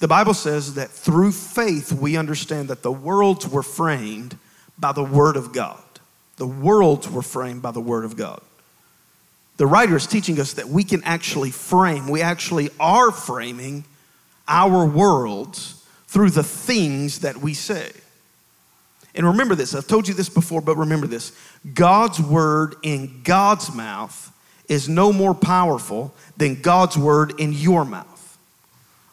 The 0.00 0.08
Bible 0.08 0.34
says 0.34 0.74
that 0.74 0.90
through 0.90 1.32
faith 1.32 1.92
we 1.92 2.16
understand 2.16 2.68
that 2.68 2.82
the 2.82 2.92
worlds 2.92 3.48
were 3.48 3.62
framed 3.62 4.36
by 4.78 4.92
the 4.92 5.02
Word 5.02 5.36
of 5.36 5.52
God. 5.52 5.82
The 6.38 6.46
worlds 6.46 7.08
were 7.08 7.22
framed 7.22 7.62
by 7.62 7.72
the 7.72 7.80
Word 7.80 8.04
of 8.04 8.16
God. 8.16 8.40
The 9.58 9.66
writer 9.66 9.96
is 9.96 10.06
teaching 10.06 10.40
us 10.40 10.54
that 10.54 10.68
we 10.68 10.84
can 10.84 11.02
actually 11.04 11.50
frame, 11.50 12.08
we 12.08 12.22
actually 12.22 12.70
are 12.80 13.10
framing 13.10 13.84
our 14.46 14.86
worlds 14.86 15.84
through 16.06 16.30
the 16.30 16.44
things 16.44 17.20
that 17.20 17.36
we 17.36 17.54
say. 17.54 17.92
And 19.14 19.26
remember 19.26 19.54
this, 19.54 19.74
I've 19.74 19.86
told 19.86 20.06
you 20.06 20.14
this 20.14 20.28
before, 20.28 20.60
but 20.60 20.76
remember 20.76 21.06
this 21.06 21.32
God's 21.74 22.20
word 22.20 22.76
in 22.82 23.22
God's 23.24 23.74
mouth 23.74 24.32
is 24.68 24.88
no 24.88 25.12
more 25.12 25.34
powerful 25.34 26.14
than 26.36 26.60
God's 26.60 26.96
word 26.96 27.38
in 27.40 27.52
your 27.52 27.84
mouth. 27.84 28.06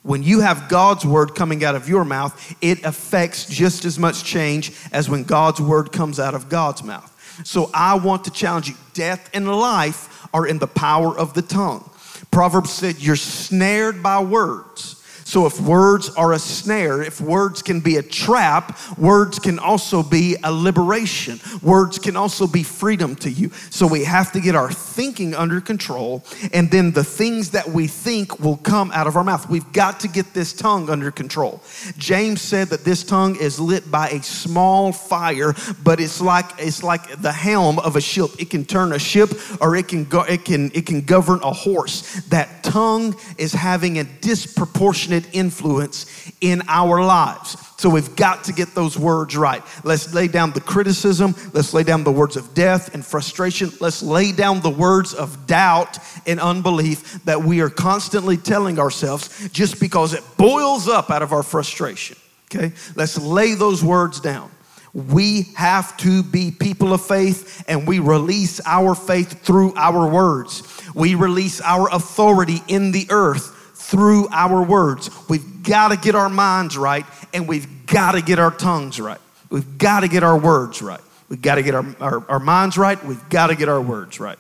When 0.04 0.22
you 0.22 0.42
have 0.42 0.70
God's 0.70 1.04
word 1.04 1.34
coming 1.34 1.64
out 1.64 1.74
of 1.74 1.90
your 1.90 2.06
mouth, 2.06 2.56
it 2.62 2.86
affects 2.86 3.48
just 3.48 3.86
as 3.86 3.98
much 3.98 4.24
change 4.24 4.72
as 4.92 5.10
when 5.10 5.24
God's 5.24 5.60
word 5.60 5.92
comes 5.92 6.20
out 6.20 6.36
of 6.36 6.50
God's 6.50 6.84
mouth. 6.84 7.12
So 7.44 7.70
I 7.74 7.96
want 7.96 8.24
to 8.26 8.32
challenge 8.32 8.70
you. 8.70 8.76
Death 8.94 9.30
and 9.34 9.48
life 9.48 10.28
are 10.34 10.48
in 10.48 10.60
the 10.60 10.68
power 10.68 11.18
of 11.18 11.34
the 11.34 11.42
tongue. 11.42 11.90
Proverbs 12.32 12.72
said, 12.72 13.00
You're 13.00 13.16
snared 13.16 14.02
by 14.02 14.22
words. 14.22 14.95
So, 15.28 15.48
if 15.48 15.60
words 15.60 16.12
are 16.12 16.34
a 16.34 16.40
snare, 16.40 17.02
if 17.02 17.20
words 17.20 17.64
can 17.64 17.80
be 17.80 17.96
a 17.96 18.04
trap, 18.04 18.78
words 18.96 19.40
can 19.40 19.58
also 19.58 20.04
be 20.04 20.36
a 20.44 20.52
liberation. 20.54 21.40
Words 21.64 21.98
can 21.98 22.16
also 22.16 22.46
be 22.46 22.62
freedom 22.62 23.16
to 23.18 23.32
you. 23.32 23.50
So, 23.72 23.88
we 23.88 24.04
have 24.04 24.32
to 24.34 24.40
get 24.40 24.54
our 24.54 24.72
thinking 24.72 25.34
under 25.34 25.62
control, 25.62 26.24
and 26.54 26.70
then 26.70 26.92
the 26.92 27.04
things 27.04 27.50
that 27.52 27.68
we 27.68 27.88
think 27.88 28.40
will 28.40 28.58
come 28.58 28.92
out 28.92 29.08
of 29.08 29.16
our 29.16 29.24
mouth. 29.24 29.50
We've 29.50 29.70
got 29.74 30.00
to 30.02 30.08
get 30.08 30.36
this 30.36 30.54
tongue 30.54 30.92
under 30.92 31.10
control. 31.10 31.64
James 31.98 32.40
said 32.40 32.68
that 32.68 32.86
this 32.86 33.04
tongue 33.04 33.36
is 33.36 33.60
lit 33.60 33.90
by 33.90 34.10
a 34.10 34.22
small 34.22 34.92
fire, 34.92 35.56
but 35.84 36.00
it's 36.00 36.22
like 36.22 36.46
it's 36.60 36.84
like 36.84 37.20
the 37.20 37.32
helm 37.32 37.80
of 37.80 37.96
a 37.96 38.02
ship. 38.02 38.30
It 38.38 38.52
can 38.52 38.64
turn 38.64 38.94
a 38.94 39.00
ship, 39.00 39.32
or 39.60 39.76
it 39.76 39.88
can 39.88 40.06
go, 40.06 40.22
it 40.22 40.46
can 40.46 40.70
it 40.76 40.86
can 40.86 41.02
govern 41.02 41.40
a 41.42 41.52
horse. 41.52 42.22
That 42.30 42.64
tongue 42.64 43.16
is 43.40 43.52
having 43.52 43.98
a 43.98 44.04
disproportionate 44.04 45.15
influence 45.34 46.32
in 46.42 46.62
our 46.68 47.04
lives. 47.04 47.58
So 47.78 47.90
we've 47.90 48.16
got 48.16 48.46
to 48.46 48.54
get 48.54 48.74
those 48.74 48.98
words 48.98 49.36
right. 49.36 49.62
Let's 49.84 50.14
lay 50.14 50.28
down 50.28 50.52
the 50.52 50.62
criticism. 50.62 51.36
Let's 51.54 51.74
lay 51.74 51.84
down 51.84 52.04
the 52.04 52.12
words 52.12 52.38
of 52.38 52.54
death 52.54 52.94
and 52.94 53.06
frustration. 53.06 53.72
Let's 53.80 54.02
lay 54.02 54.32
down 54.32 54.62
the 54.62 54.70
words 54.70 55.14
of 55.14 55.46
doubt 55.46 56.00
and 56.26 56.40
unbelief 56.40 57.24
that 57.26 57.44
we 57.44 57.62
are 57.62 57.70
constantly 57.70 58.38
telling 58.38 58.80
ourselves 58.80 59.50
just 59.50 59.80
because 59.80 60.14
it 60.14 60.24
boils 60.38 60.88
up 60.88 61.12
out 61.12 61.22
of 61.22 61.34
our 61.34 61.44
frustration. 61.44 62.18
Okay? 62.46 62.74
Let's 62.96 63.18
lay 63.18 63.56
those 63.56 63.84
words 63.84 64.20
down. 64.20 64.52
We 64.94 65.44
have 65.56 65.98
to 65.98 66.24
be 66.24 66.52
people 66.52 66.94
of 66.94 67.06
faith 67.06 67.66
and 67.68 67.86
we 67.86 68.00
release 68.00 68.62
our 68.66 68.96
faith 68.96 69.42
through 69.42 69.74
our 69.76 70.10
words. 70.10 70.64
We 70.96 71.16
release 71.16 71.60
our 71.60 71.94
authority 71.94 72.64
in 72.70 72.94
the 72.94 73.06
earth 73.10 73.52
through 73.86 74.28
our 74.32 74.64
words. 74.64 75.12
We've 75.30 75.62
got 75.64 75.90
to 75.90 75.98
get 75.98 76.16
our 76.16 76.30
minds 76.30 76.76
right 76.76 77.06
and 77.34 77.48
we've 77.48 77.86
got 77.86 78.14
to 78.14 78.22
get 78.22 78.40
our 78.40 78.50
tongues 78.50 79.00
right. 79.00 79.20
We've 79.52 79.78
got 79.78 80.00
to 80.00 80.08
get 80.08 80.24
our 80.24 80.38
words 80.38 80.82
right. 80.82 81.02
We've 81.30 81.42
got 81.42 81.56
to 81.56 81.64
get 81.64 81.76
our, 81.76 81.96
our, 82.00 82.30
our 82.30 82.40
minds 82.40 82.78
right. 82.80 83.02
We've 83.06 83.30
got 83.30 83.48
to 83.48 83.56
get 83.56 83.70
our 83.70 83.80
words 83.82 84.20
right. 84.20 84.40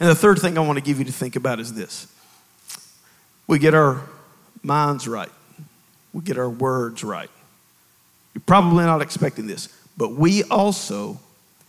And 0.00 0.08
the 0.08 0.14
third 0.14 0.40
thing 0.40 0.58
I 0.58 0.60
want 0.60 0.76
to 0.76 0.84
give 0.84 0.98
you 0.98 1.04
to 1.04 1.12
think 1.12 1.36
about 1.36 1.60
is 1.60 1.72
this 1.74 2.12
we 3.46 3.60
get 3.60 3.74
our 3.74 4.02
minds 4.62 5.06
right, 5.06 5.30
we 6.12 6.22
get 6.22 6.36
our 6.36 6.50
words 6.50 7.04
right. 7.04 7.30
You're 8.34 8.42
probably 8.44 8.84
not 8.84 9.02
expecting 9.02 9.46
this, 9.46 9.68
but 9.96 10.12
we 10.12 10.42
also 10.44 11.20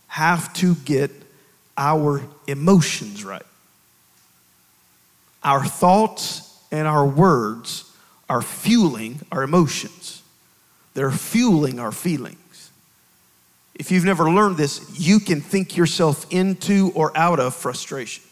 have 0.08 0.52
to 0.54 0.74
get 0.74 1.12
our 1.76 2.20
emotions 2.48 3.24
right. 3.24 3.44
Our 5.44 5.64
thoughts 5.64 6.47
and 6.70 6.86
our 6.86 7.06
words 7.06 7.90
are 8.28 8.42
fueling 8.42 9.20
our 9.32 9.42
emotions, 9.42 10.22
they're 10.94 11.10
fueling 11.10 11.78
our 11.78 11.92
feelings. 11.92 12.70
If 13.74 13.92
you've 13.92 14.04
never 14.04 14.28
learned 14.30 14.56
this, 14.56 14.98
you 14.98 15.20
can 15.20 15.40
think 15.40 15.76
yourself 15.76 16.26
into 16.30 16.90
or 16.94 17.16
out 17.16 17.38
of 17.38 17.54
frustration. 17.54 18.24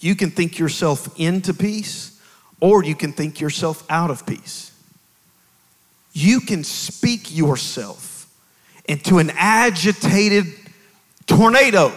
You 0.00 0.14
can 0.14 0.30
think 0.30 0.58
yourself 0.58 1.18
into 1.20 1.52
peace, 1.52 2.20
or 2.60 2.82
you 2.82 2.94
can 2.94 3.12
think 3.12 3.40
yourself 3.40 3.84
out 3.90 4.10
of 4.10 4.26
peace. 4.26 4.72
You 6.14 6.40
can 6.40 6.64
speak 6.64 7.36
yourself 7.36 8.30
into 8.86 9.18
an 9.18 9.30
agitated 9.34 10.46
tornado, 11.26 11.92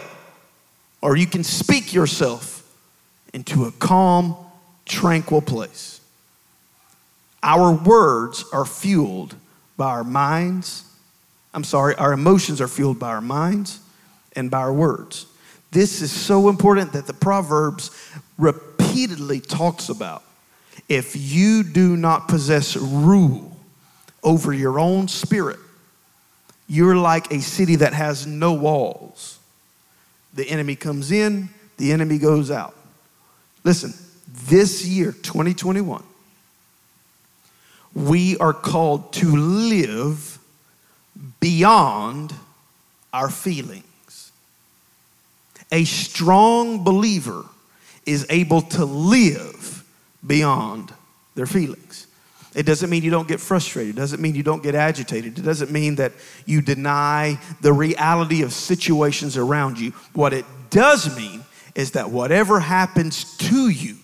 or 1.00 1.16
you 1.16 1.26
can 1.26 1.44
speak 1.44 1.94
yourself 1.94 2.62
into 3.32 3.64
a 3.64 3.72
calm, 3.72 4.36
tranquil 4.88 5.40
place. 5.40 6.00
Our 7.42 7.72
words 7.72 8.44
are 8.52 8.64
fueled 8.64 9.34
by 9.76 9.90
our 9.90 10.04
minds. 10.04 10.84
I'm 11.54 11.64
sorry, 11.64 11.94
our 11.94 12.12
emotions 12.12 12.60
are 12.60 12.68
fueled 12.68 12.98
by 12.98 13.08
our 13.10 13.20
minds 13.20 13.80
and 14.34 14.50
by 14.50 14.58
our 14.58 14.72
words. 14.72 15.26
This 15.70 16.02
is 16.02 16.10
so 16.10 16.48
important 16.48 16.92
that 16.92 17.06
the 17.06 17.12
Proverbs 17.12 17.90
repeatedly 18.38 19.40
talks 19.40 19.88
about. 19.88 20.24
If 20.88 21.14
you 21.14 21.62
do 21.62 21.96
not 21.96 22.28
possess 22.28 22.76
rule 22.76 23.56
over 24.22 24.52
your 24.52 24.80
own 24.80 25.08
spirit, 25.08 25.58
you're 26.66 26.96
like 26.96 27.30
a 27.32 27.40
city 27.40 27.76
that 27.76 27.92
has 27.92 28.26
no 28.26 28.52
walls. 28.54 29.38
The 30.34 30.48
enemy 30.48 30.76
comes 30.76 31.12
in, 31.12 31.48
the 31.76 31.92
enemy 31.92 32.18
goes 32.18 32.50
out. 32.50 32.74
Listen, 33.64 33.92
this 34.28 34.86
year, 34.86 35.12
2021, 35.12 36.02
we 37.94 38.36
are 38.38 38.52
called 38.52 39.12
to 39.14 39.34
live 39.34 40.38
beyond 41.40 42.34
our 43.12 43.30
feelings. 43.30 44.32
A 45.72 45.84
strong 45.84 46.84
believer 46.84 47.44
is 48.06 48.26
able 48.30 48.62
to 48.62 48.84
live 48.84 49.84
beyond 50.26 50.92
their 51.34 51.46
feelings. 51.46 52.06
It 52.54 52.64
doesn't 52.64 52.90
mean 52.90 53.02
you 53.02 53.10
don't 53.10 53.28
get 53.28 53.40
frustrated. 53.40 53.96
It 53.96 54.00
doesn't 54.00 54.20
mean 54.20 54.34
you 54.34 54.42
don't 54.42 54.62
get 54.62 54.74
agitated. 54.74 55.38
It 55.38 55.42
doesn't 55.42 55.70
mean 55.70 55.96
that 55.96 56.12
you 56.46 56.60
deny 56.60 57.38
the 57.60 57.72
reality 57.72 58.42
of 58.42 58.52
situations 58.52 59.36
around 59.36 59.78
you. 59.78 59.90
What 60.12 60.32
it 60.32 60.44
does 60.70 61.16
mean 61.16 61.44
is 61.74 61.92
that 61.92 62.10
whatever 62.10 62.60
happens 62.60 63.36
to 63.38 63.68
you 63.68 63.96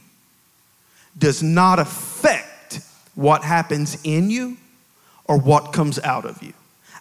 does 1.16 1.42
not 1.42 1.78
affect 1.78 2.80
what 3.14 3.42
happens 3.42 3.98
in 4.04 4.30
you 4.30 4.56
or 5.26 5.38
what 5.38 5.72
comes 5.72 5.98
out 6.00 6.24
of 6.24 6.42
you. 6.42 6.52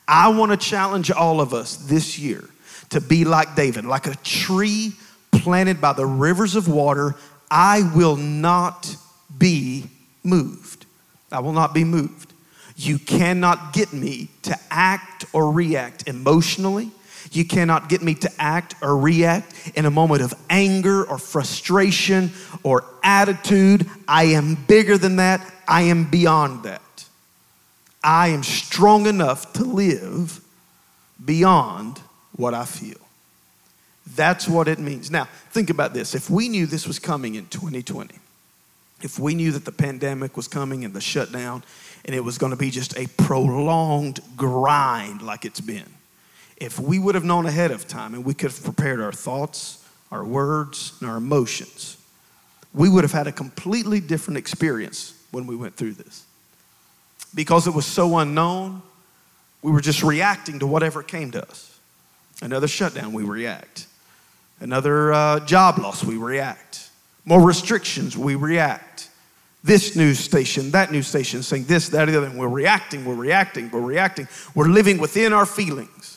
I 0.08 0.29
want 0.29 0.51
to 0.51 0.58
challenge 0.58 1.12
all 1.12 1.41
of 1.41 1.53
us 1.53 1.75
this 1.77 2.20
year 2.20 2.43
to 2.89 3.01
be 3.01 3.25
like 3.25 3.55
David, 3.55 3.86
like 3.86 4.08
a 4.08 4.15
tree 4.17 4.93
planted 5.32 5.82
by 5.82 5.93
the 5.93 6.05
rivers 6.05 6.55
of 6.55 6.67
water. 6.67 7.15
I 7.50 7.89
will 7.96 8.15
not 8.15 8.96
be 9.38 9.86
moved. 10.24 10.86
I 11.32 11.39
will 11.39 11.53
not 11.53 11.74
be 11.74 11.84
moved. 11.84 12.34
You 12.75 13.00
cannot 13.00 13.74
get 13.74 13.93
me 13.93 14.29
to 14.43 14.58
act 14.70 15.25
or 15.34 15.51
react 15.51 16.08
emotionally 16.08 16.91
you 17.32 17.46
cannot 17.46 17.89
get 17.89 18.01
me 18.01 18.15
to 18.15 18.32
act 18.39 18.75
or 18.82 18.98
react 18.98 19.72
in 19.75 19.86
a 19.86 19.92
moment 19.92 20.22
of 20.22 20.34
anger 20.50 21.03
or 21.06 21.18
frustration 21.18 22.32
or 22.63 22.84
attitude. 23.03 23.89
I 24.08 24.25
am 24.25 24.56
bigger 24.56 24.98
than 24.98 25.18
that. 25.18 25.46
I 25.68 25.84
am 25.84 26.10
beyond 26.10 26.63
that. 26.63 26.82
I 28.03 28.30
am 28.30 28.44
strong 28.44 29.08
enough 29.08 29.53
to 29.53 29.63
live 29.63 30.42
beyond 31.24 32.01
what 32.36 32.53
I 32.53 32.65
feel. 32.65 32.98
That's 34.15 34.48
what 34.48 34.68
it 34.68 34.80
means. 34.80 35.10
Now, 35.10 35.25
think 35.51 35.70
about 35.70 35.94
this. 35.94 36.13
If 36.13 36.30
we 36.30 36.50
knew 36.50 36.65
this 36.65 36.86
was 36.86 37.00
coming 37.00 37.36
in 37.36 37.48
2020, 37.48 38.15
if 39.01 39.18
we 39.18 39.36
knew 39.36 39.51
that 39.51 39.65
the 39.65 39.72
pandemic 39.72 40.36
was 40.36 40.48
coming 40.48 40.84
and 40.84 40.94
the 40.94 41.01
shutdown, 41.01 41.63
and 42.06 42.15
it 42.15 42.22
was 42.22 42.38
going 42.38 42.51
to 42.51 42.58
be 42.58 42.70
just 42.70 42.98
a 42.98 43.08
prolonged 43.18 44.20
grind 44.36 45.22
like 45.22 45.46
it's 45.46 45.62
been, 45.62 45.89
if 46.58 46.80
we 46.80 47.00
would 47.00 47.16
have 47.16 47.24
known 47.24 47.46
ahead 47.46 47.72
of 47.72 47.88
time 47.88 48.14
and 48.14 48.24
we 48.24 48.34
could 48.34 48.52
have 48.52 48.64
prepared 48.64 49.02
our 49.02 49.12
thoughts, 49.12 49.84
our 50.12 50.24
words, 50.24 50.98
and 51.00 51.10
our 51.10 51.18
emotions, 51.18 51.98
we 52.74 52.90
would 52.90 53.04
have 53.04 53.12
had 53.12 53.28
a 53.28 53.32
completely 53.32 54.00
different 54.00 54.38
experience 54.38 55.14
when 55.32 55.48
we 55.48 55.56
went 55.56 55.76
through 55.76 55.94
this. 55.94 56.26
Because 57.36 57.68
it 57.68 57.74
was 57.74 57.86
so 57.86 58.18
unknown, 58.18 58.82
we 59.62 59.72
were 59.72 59.82
just 59.82 60.04
reacting 60.04 60.60
to 60.60 60.68
whatever 60.68 61.02
came 61.02 61.32
to 61.32 61.44
us. 61.44 61.80
Another 62.42 62.68
shutdown, 62.68 63.14
we 63.14 63.24
react. 63.24 63.88
Another 64.60 65.14
uh, 65.14 65.40
job 65.42 65.78
loss, 65.80 66.04
we 66.04 66.18
react. 66.18 66.90
More 67.26 67.42
restrictions, 67.42 68.18
we 68.18 68.36
react. 68.36 69.10
This 69.64 69.96
news 69.96 70.20
station, 70.20 70.72
that 70.72 70.92
news 70.92 71.08
station 71.08 71.42
saying 71.42 71.66
this, 71.66 71.90
that, 71.90 72.06
the 72.06 72.18
other, 72.18 72.28
and 72.28 72.38
we're 72.38 72.50
reacting, 72.50 73.06
we're 73.06 73.16
reacting, 73.16 73.72
we're 73.72 73.80
reacting. 73.80 74.28
We're 74.54 74.68
living 74.68 74.98
within 74.98 75.32
our 75.32 75.46
feelings. 75.46 76.12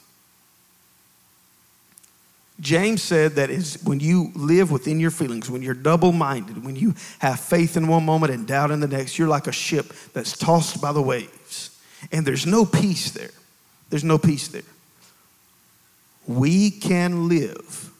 James 2.59 3.03
said 3.03 3.33
that 3.33 3.51
is 3.51 3.79
when 3.85 4.01
you 4.01 4.33
live 4.35 4.71
within 4.71 4.99
your 4.99 5.11
feelings, 5.11 5.51
when 5.51 5.61
you're 5.61 5.75
double 5.75 6.13
minded, 6.13 6.65
when 6.65 6.75
you 6.75 6.95
have 7.19 7.39
faith 7.39 7.77
in 7.77 7.87
one 7.87 8.05
moment 8.05 8.33
and 8.33 8.47
doubt 8.47 8.71
in 8.71 8.81
the 8.81 8.89
next, 8.89 9.19
you're 9.19 9.29
like 9.29 9.47
a 9.47 9.53
ship 9.53 9.93
that's 10.15 10.37
tossed 10.37 10.81
by 10.81 10.93
the 10.93 11.03
waves. 11.03 11.79
And 12.13 12.27
there's 12.27 12.47
no 12.47 12.65
peace 12.65 13.11
there. 13.11 13.31
There's 13.91 14.05
no 14.05 14.17
peace 14.17 14.49
there. 14.49 14.63
We 16.27 16.71
can 16.71 17.29
live 17.29 17.93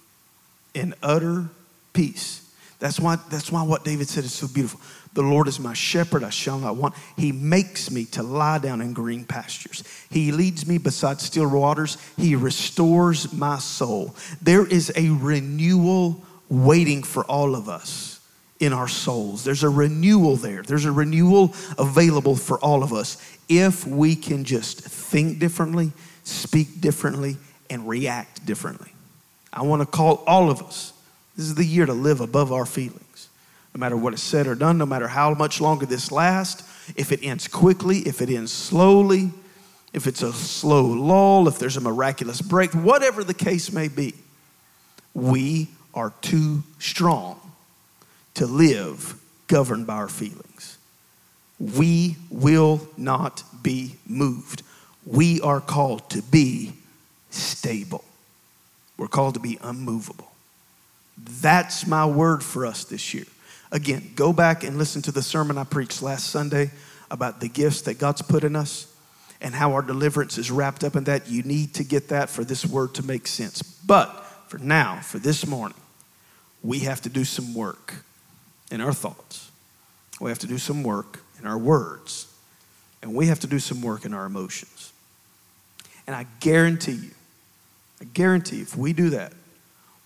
in 0.75 0.95
utter 1.03 1.49
peace. 1.93 2.43
That's 2.79 2.99
why, 2.99 3.17
that's 3.31 3.53
why 3.53 3.63
what 3.63 3.85
David 3.85 4.09
said 4.09 4.25
is 4.25 4.33
so 4.33 4.49
beautiful. 4.49 4.81
The 5.17 5.23
Lord 5.23 5.49
is 5.49 5.59
my 5.59 5.73
shepherd, 5.73 6.23
I 6.23 6.29
shall 6.29 6.59
not 6.59 6.77
want. 6.77 6.95
He 7.17 7.33
makes 7.33 7.91
me 7.91 8.05
to 8.05 8.23
lie 8.23 8.59
down 8.59 8.83
in 8.83 8.93
green 8.93 9.25
pastures. 9.25 9.83
He 10.11 10.31
leads 10.31 10.69
me 10.69 10.77
beside 10.77 11.23
still 11.23 11.49
waters. 11.49 11.97
He 12.19 12.37
restores 12.37 13.33
my 13.33 13.57
soul. 13.59 14.15
There 14.43 14.67
is 14.67 14.93
a 14.95 15.09
renewal 15.09 16.23
waiting 16.51 17.03
for 17.03 17.25
all 17.25 17.55
of 17.55 17.67
us 17.67 18.21
in 18.61 18.75
our 18.75 18.89
souls. 18.89 19.43
There's 19.43 19.63
a 19.63 19.71
renewal 19.71 20.37
there. 20.37 20.61
There's 20.61 20.85
a 20.85 20.93
renewal 20.93 21.55
available 21.79 22.37
for 22.37 22.59
all 22.59 22.83
of 22.83 22.93
us 22.93 23.17
if 23.49 23.87
we 23.87 24.17
can 24.17 24.45
just 24.45 24.83
think 24.83 25.39
differently, 25.39 25.93
speak 26.25 26.83
differently, 26.83 27.39
and 27.71 27.89
react 27.89 28.45
differently. 28.45 28.93
I 29.51 29.63
want 29.63 29.81
to 29.81 29.87
call 29.87 30.23
all 30.27 30.51
of 30.51 30.61
us. 30.61 30.93
This 31.39 31.47
is 31.47 31.55
the 31.55 31.65
year 31.65 31.87
to 31.87 31.95
live 31.95 32.21
above 32.21 32.53
our 32.53 32.67
feelings 32.67 33.01
no 33.77 33.81
matter 33.81 33.97
what 33.97 34.15
is 34.15 34.23
said 34.23 34.47
or 34.47 34.55
done, 34.55 34.79
no 34.79 34.87
matter 34.87 35.07
how 35.07 35.35
much 35.35 35.61
longer 35.61 35.85
this 35.85 36.11
lasts, 36.11 36.67
if 36.97 37.13
it 37.13 37.21
ends 37.23 37.47
quickly, 37.47 37.99
if 37.99 38.23
it 38.23 38.31
ends 38.31 38.51
slowly, 38.51 39.31
if 39.93 40.07
it's 40.07 40.23
a 40.23 40.33
slow 40.33 40.87
lull, 40.87 41.47
if 41.47 41.59
there's 41.59 41.77
a 41.77 41.81
miraculous 41.83 42.41
break, 42.41 42.73
whatever 42.73 43.23
the 43.23 43.35
case 43.35 43.71
may 43.71 43.89
be, 43.89 44.15
we 45.13 45.69
are 45.93 46.15
too 46.23 46.63
strong 46.79 47.39
to 48.33 48.47
live 48.47 49.21
governed 49.47 49.87
by 49.87 49.97
our 49.97 50.09
feelings. 50.09 50.79
We 51.61 52.17
will 52.31 52.89
not 52.97 53.43
be 53.63 53.97
moved. 54.07 54.63
We 55.05 55.39
are 55.43 55.61
called 55.61 56.09
to 56.11 56.23
be 56.23 56.73
stable. 57.29 58.05
We're 58.97 59.09
called 59.09 59.35
to 59.35 59.41
be 59.41 59.59
unmovable. 59.63 60.33
That's 61.19 61.87
my 61.87 62.07
word 62.07 62.43
for 62.43 62.65
us 62.65 62.85
this 62.85 63.13
year. 63.13 63.27
Again, 63.73 64.13
go 64.15 64.33
back 64.33 64.65
and 64.65 64.79
listen 64.79 65.03
to 65.03 65.13
the 65.13 65.23
sermon 65.23 65.59
I 65.59 65.65
preached 65.65 66.03
last 66.03 66.31
Sunday 66.31 66.71
about 67.11 67.41
the 67.41 67.49
gifts 67.49 67.83
that 67.83 67.99
God's 67.99 68.23
put 68.23 68.45
in 68.45 68.57
us 68.57 68.93
and 69.41 69.55
how 69.55 69.73
our 69.73 69.83
deliverance 69.83 70.39
is 70.39 70.51
wrapped 70.51 70.85
up 70.85 70.97
in 70.97 71.05
that. 71.05 71.29
You 71.29 71.43
need 71.43 71.75
to 71.75 71.85
get 71.85 72.09
that 72.09 72.31
for 72.31 72.45
this 72.45 72.65
word 72.65 72.95
to 72.95 73.03
make 73.05 73.27
sense. 73.27 73.63
But 73.63 74.09
for 74.49 74.59
now, 74.59 75.01
for 75.01 75.19
this 75.19 75.47
morning, 75.47 75.79
we 76.63 76.81
have 76.81 77.03
to 77.03 77.09
do 77.09 77.25
some 77.25 77.55
work 77.55 77.95
in 78.71 78.81
our 78.81 78.93
thoughts. 78.93 79.51
We 80.21 80.31
have 80.31 80.39
to 80.41 80.47
do 80.47 80.59
some 80.59 80.83
work 80.83 81.21
in 81.39 81.47
our 81.47 81.59
words. 81.59 82.33
And 83.03 83.15
we 83.15 83.27
have 83.27 83.41
to 83.41 83.47
do 83.47 83.59
some 83.59 83.83
work 83.83 84.05
in 84.05 84.15
our 84.15 84.25
emotions. 84.25 84.93
And 86.07 86.17
I 86.17 86.27
guarantee 86.41 86.93
you, 86.93 87.11
I 88.01 88.05
guarantee 88.05 88.61
if 88.61 88.77
we 88.77 88.93
do 88.93 89.11
that, 89.11 89.33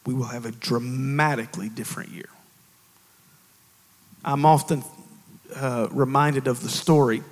we 0.07 0.15
will 0.15 0.25
have 0.25 0.47
a 0.47 0.51
dramatically 0.51 1.69
different 1.69 2.11
year. 2.11 2.29
I'm 4.25 4.45
often 4.45 4.85
uh, 5.55 5.89
reminded 5.91 6.47
of 6.47 6.63
the 6.63 6.69
story. 6.69 7.23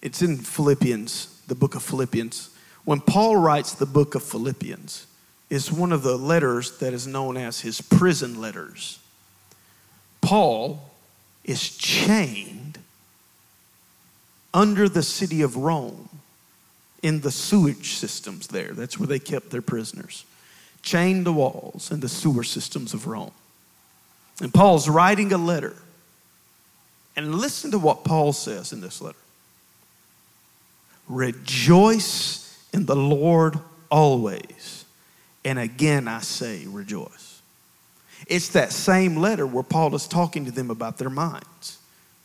It's 0.00 0.22
in 0.22 0.36
Philippians, 0.36 1.42
the 1.46 1.54
book 1.54 1.74
of 1.74 1.82
Philippians. 1.82 2.50
When 2.84 3.00
Paul 3.00 3.36
writes 3.36 3.74
the 3.74 3.86
book 3.86 4.14
of 4.14 4.22
Philippians, 4.22 5.06
it's 5.50 5.72
one 5.72 5.92
of 5.92 6.02
the 6.02 6.16
letters 6.16 6.78
that 6.78 6.92
is 6.92 7.06
known 7.06 7.36
as 7.36 7.60
his 7.60 7.80
prison 7.80 8.40
letters. 8.40 8.98
Paul 10.20 10.90
is 11.44 11.76
chained 11.76 12.78
under 14.52 14.88
the 14.88 15.02
city 15.02 15.42
of 15.42 15.56
Rome 15.56 16.08
in 17.02 17.20
the 17.20 17.30
sewage 17.30 17.94
systems 17.94 18.48
there. 18.48 18.72
That's 18.72 18.98
where 18.98 19.06
they 19.06 19.18
kept 19.18 19.50
their 19.50 19.62
prisoners. 19.62 20.24
Chained 20.82 21.24
to 21.26 21.32
walls 21.32 21.90
in 21.90 22.00
the 22.00 22.08
sewer 22.08 22.44
systems 22.44 22.94
of 22.94 23.06
Rome. 23.06 23.32
And 24.40 24.52
Paul's 24.52 24.88
writing 24.88 25.32
a 25.32 25.38
letter. 25.38 25.76
And 27.18 27.34
listen 27.34 27.72
to 27.72 27.80
what 27.80 28.04
Paul 28.04 28.32
says 28.32 28.72
in 28.72 28.80
this 28.80 29.02
letter 29.02 29.18
Rejoice 31.08 32.64
in 32.72 32.86
the 32.86 32.94
Lord 32.94 33.58
always. 33.90 34.84
And 35.44 35.58
again 35.58 36.06
I 36.06 36.20
say, 36.20 36.64
rejoice. 36.66 37.42
It's 38.28 38.50
that 38.50 38.70
same 38.70 39.16
letter 39.16 39.48
where 39.48 39.64
Paul 39.64 39.96
is 39.96 40.06
talking 40.06 40.44
to 40.44 40.52
them 40.52 40.70
about 40.70 40.98
their 40.98 41.10
minds. 41.10 41.78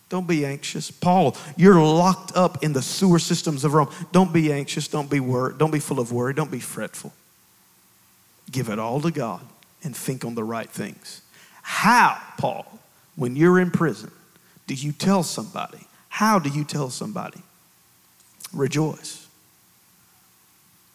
Don't 0.10 0.28
be 0.28 0.46
anxious. 0.46 0.92
Paul, 0.92 1.36
you're 1.58 1.82
locked 1.82 2.34
up 2.36 2.64
in 2.64 2.74
the 2.74 2.84
sewer 2.84 3.18
systems 3.18 3.64
of 3.64 3.74
Rome. 3.74 3.90
Don't 4.12 4.32
be 4.32 4.54
anxious. 4.54 4.88
Don't 4.88 5.10
be 5.10 5.20
worried. 5.20 5.58
Don't 5.58 5.72
be 5.72 5.80
full 5.80 6.00
of 6.00 6.12
worry. 6.12 6.36
Don't 6.36 6.52
be 6.52 6.60
fretful. 6.60 7.14
Give 8.52 8.70
it 8.70 8.78
all 8.78 9.02
to 9.02 9.10
God 9.10 9.42
and 9.84 9.96
think 9.96 10.24
on 10.24 10.36
the 10.36 10.44
right 10.44 10.70
things. 10.70 11.24
How, 11.64 12.22
Paul, 12.38 12.68
when 13.16 13.36
you're 13.36 13.60
in 13.60 13.72
prison, 13.72 14.12
do 14.68 14.74
you 14.74 14.92
tell 14.92 15.24
somebody? 15.24 15.88
How 16.10 16.40
do 16.40 16.50
you 16.50 16.64
tell 16.64 16.90
somebody? 16.90 17.42
Rejoice. 18.54 19.28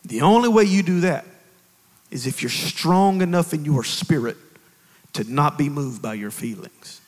The 0.04 0.22
only 0.22 0.48
way 0.48 0.64
you 0.64 0.82
do 0.82 1.00
that 1.00 1.26
is 2.10 2.26
if 2.26 2.42
you're 2.42 2.50
strong 2.50 3.20
enough 3.20 3.52
in 3.52 3.64
your 3.64 3.84
spirit 3.84 4.37
to 5.14 5.25
not 5.25 5.58
be 5.58 5.68
moved 5.68 6.00
by 6.00 6.14
your 6.14 6.30
feelings. 6.30 7.00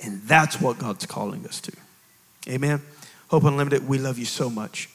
And 0.00 0.22
that's 0.22 0.60
what 0.60 0.78
God's 0.78 1.06
calling 1.06 1.46
us 1.46 1.60
to. 1.62 1.72
Amen. 2.48 2.82
Hope 3.28 3.44
Unlimited, 3.44 3.88
we 3.88 3.98
love 3.98 4.18
you 4.18 4.26
so 4.26 4.50
much. 4.50 4.90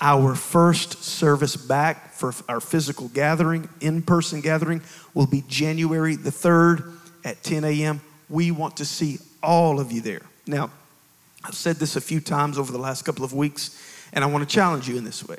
Our 0.00 0.34
first 0.34 1.04
service 1.04 1.56
back 1.56 2.12
for 2.12 2.34
our 2.48 2.60
physical 2.60 3.08
gathering, 3.08 3.68
in 3.80 4.02
person 4.02 4.40
gathering, 4.40 4.82
will 5.14 5.26
be 5.26 5.42
January 5.48 6.16
the 6.16 6.30
3rd 6.30 6.94
at 7.24 7.42
10 7.42 7.64
a.m. 7.64 8.00
We 8.28 8.50
want 8.50 8.78
to 8.78 8.84
see 8.84 9.18
all 9.42 9.78
of 9.80 9.92
you 9.92 10.00
there. 10.00 10.22
Now, 10.46 10.70
I've 11.44 11.54
said 11.54 11.76
this 11.76 11.96
a 11.96 12.00
few 12.00 12.20
times 12.20 12.58
over 12.58 12.72
the 12.72 12.78
last 12.78 13.04
couple 13.04 13.24
of 13.24 13.32
weeks, 13.32 13.80
and 14.12 14.24
I 14.24 14.26
want 14.26 14.48
to 14.48 14.52
challenge 14.52 14.88
you 14.88 14.96
in 14.96 15.04
this 15.04 15.26
way. 15.26 15.38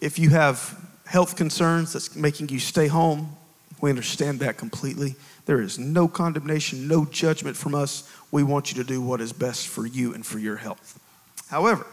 If 0.00 0.18
you 0.18 0.30
have 0.30 0.78
health 1.06 1.36
concerns 1.36 1.92
that's 1.92 2.14
making 2.14 2.48
you 2.50 2.58
stay 2.58 2.86
home, 2.86 3.36
we 3.80 3.90
understand 3.90 4.40
that 4.40 4.56
completely. 4.56 5.16
There 5.46 5.60
is 5.60 5.78
no 5.78 6.08
condemnation, 6.08 6.88
no 6.88 7.04
judgment 7.04 7.56
from 7.56 7.74
us. 7.74 8.10
We 8.30 8.42
want 8.42 8.70
you 8.70 8.82
to 8.82 8.86
do 8.86 9.00
what 9.00 9.20
is 9.20 9.32
best 9.32 9.68
for 9.68 9.86
you 9.86 10.14
and 10.14 10.24
for 10.26 10.38
your 10.38 10.56
health. 10.56 11.00
However, 11.48 11.86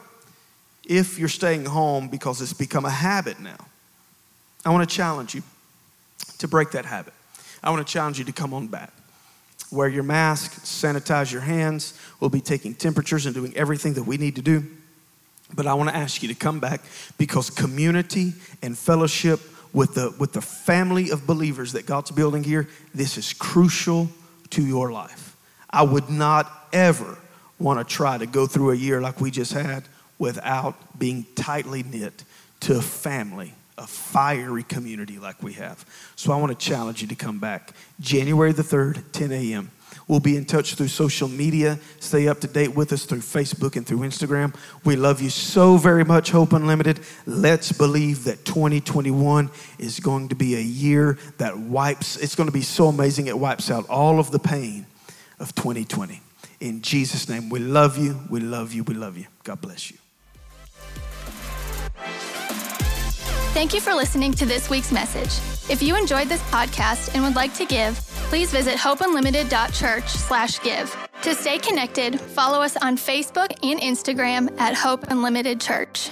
if 0.86 1.18
you're 1.18 1.30
staying 1.30 1.66
home 1.66 2.10
because 2.10 2.42
it's 2.42 2.54
become 2.54 2.86
a 2.86 2.90
habit 2.90 3.40
now, 3.40 3.68
I 4.66 4.72
want 4.72 4.88
to 4.88 4.96
challenge 4.96 5.36
you 5.36 5.44
to 6.40 6.48
break 6.48 6.72
that 6.72 6.86
habit. 6.86 7.14
I 7.64 7.70
want 7.70 7.86
to 7.86 7.92
challenge 7.92 8.20
you 8.20 8.26
to 8.26 8.34
come 8.34 8.54
on 8.54 8.68
back. 8.68 8.92
Wear 9.76 9.90
your 9.90 10.04
mask, 10.04 10.54
sanitize 10.62 11.32
your 11.32 11.42
hands. 11.42 11.94
We'll 12.20 12.30
be 12.30 12.42
taking 12.42 12.74
temperatures 12.74 13.26
and 13.26 13.36
doing 13.36 13.56
everything 13.56 13.94
that 13.96 14.04
we 14.04 14.18
need 14.18 14.38
to 14.38 14.42
do. 14.42 14.64
But 15.54 15.68
I 15.68 15.74
want 15.76 15.90
to 15.90 15.96
ask 15.96 16.24
you 16.24 16.30
to 16.30 16.36
come 16.36 16.60
back 16.60 16.82
because 17.18 17.50
community 17.50 18.34
and 18.62 18.78
fellowship 18.78 19.40
with 19.74 19.96
the, 19.96 20.16
with 20.18 20.32
the 20.32 20.42
family 20.42 21.12
of 21.12 21.28
believers 21.28 21.74
that 21.74 21.86
God's 21.86 22.10
building 22.10 22.44
here, 22.44 22.68
this 22.94 23.18
is 23.18 23.34
crucial 23.34 24.10
to 24.52 24.66
your 24.66 24.92
life. 24.92 25.36
I 25.70 25.84
would 25.84 26.10
not 26.10 26.50
ever 26.72 27.18
want 27.60 27.86
to 27.86 27.94
try 27.94 28.18
to 28.18 28.26
go 28.26 28.48
through 28.48 28.72
a 28.72 28.76
year 28.76 29.02
like 29.02 29.20
we 29.20 29.32
just 29.32 29.52
had 29.52 29.84
without 30.18 30.98
being 30.98 31.26
tightly 31.36 31.84
knit 31.84 32.24
to 32.62 32.82
family, 32.82 33.54
a 33.78 33.88
fiery 33.88 34.64
community 34.64 35.20
like 35.20 35.42
we 35.44 35.54
have. 35.54 35.86
So 36.16 36.32
I 36.32 36.38
want 36.38 36.58
to 36.58 36.66
challenge 36.66 37.02
you 37.02 37.08
to 37.10 37.16
come 37.16 37.40
back. 37.40 37.72
January 38.00 38.52
the 38.52 38.64
3rd, 38.64 39.04
10 39.12 39.32
a.m. 39.32 39.72
We'll 40.08 40.20
be 40.20 40.38
in 40.38 40.46
touch 40.46 40.76
through 40.76 40.90
social 40.90 41.28
media. 41.28 41.80
Stay 42.00 42.28
up 42.28 42.40
to 42.42 42.48
date 42.48 42.76
with 42.76 42.94
us 42.94 43.06
through 43.06 43.20
Facebook 43.20 43.76
and 43.76 43.86
through 43.86 44.00
Instagram. 44.00 44.56
We 44.84 44.96
love 44.96 45.22
you 45.22 45.30
so 45.30 45.78
very 45.78 46.06
much, 46.06 46.32
Hope 46.32 46.54
Unlimited. 46.54 47.00
Let's 47.26 47.72
believe 47.72 48.26
that 48.26 48.46
2021 48.46 49.50
is 49.80 50.00
going 50.00 50.30
to 50.30 50.36
be 50.36 50.56
a 50.56 50.62
year 50.62 51.18
that 51.38 51.58
wipes, 51.58 52.18
it's 52.18 52.36
going 52.36 52.48
to 52.48 52.54
be 52.54 52.62
so 52.62 52.88
amazing, 52.88 53.28
it 53.28 53.38
wipes 53.38 53.72
out 53.72 53.90
all 53.90 54.20
of 54.20 54.32
the 54.32 54.40
pain 54.40 54.86
of 55.40 55.56
2020. 55.56 56.22
In 56.60 56.82
Jesus' 56.82 57.28
name, 57.28 57.50
we 57.50 57.60
love 57.60 57.98
you, 57.98 58.20
we 58.30 58.40
love 58.40 58.74
you, 58.74 58.84
we 58.84 58.94
love 58.94 59.18
you. 59.18 59.26
God 59.44 59.62
bless 59.62 59.92
you. 59.92 59.98
Thank 63.56 63.72
you 63.74 63.80
for 63.80 63.94
listening 63.94 64.34
to 64.34 64.46
this 64.46 64.70
week's 64.70 64.92
message. 64.92 65.40
If 65.72 65.82
you 65.82 65.96
enjoyed 65.96 66.28
this 66.28 66.42
podcast 66.52 67.16
and 67.16 67.24
would 67.24 67.38
like 67.38 67.54
to 67.54 67.64
give, 67.64 67.96
please 68.30 68.52
visit 68.52 68.76
hopeunlimited.church/give. 68.76 71.08
To 71.22 71.34
stay 71.34 71.58
connected, 71.58 72.20
follow 72.20 72.62
us 72.62 72.76
on 72.76 72.98
Facebook 72.98 73.54
and 73.64 73.80
Instagram 73.80 74.54
at 74.60 74.76
Hope 74.76 75.10
Unlimited 75.10 75.62
Church. 75.62 76.10